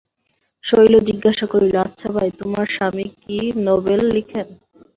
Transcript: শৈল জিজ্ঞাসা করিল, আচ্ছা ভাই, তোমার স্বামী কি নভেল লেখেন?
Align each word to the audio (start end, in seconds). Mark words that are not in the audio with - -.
শৈল 0.63 0.93
জিজ্ঞাসা 1.07 1.45
করিল, 1.53 1.75
আচ্ছা 1.85 2.09
ভাই, 2.15 2.29
তোমার 2.39 2.65
স্বামী 2.69 3.05
কি 3.17 3.37
নভেল 3.65 4.01
লেখেন? 4.15 4.47